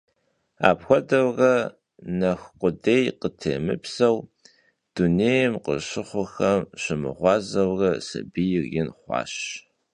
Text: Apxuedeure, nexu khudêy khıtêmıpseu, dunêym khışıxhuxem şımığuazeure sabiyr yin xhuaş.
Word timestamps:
Apxuedeure, 0.69 1.55
nexu 2.19 2.49
khudêy 2.59 3.03
khıtêmıpseu, 3.19 4.17
dunêym 4.93 5.53
khışıxhuxem 5.63 6.61
şımığuazeure 6.81 7.91
sabiyr 8.07 8.63
yin 8.73 8.89
xhuaş. 8.99 9.33